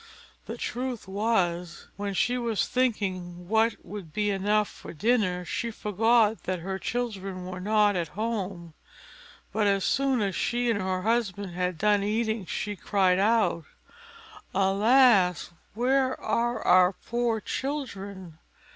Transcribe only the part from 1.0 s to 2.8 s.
was, when she was